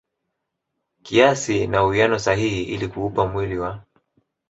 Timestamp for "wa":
3.57-3.83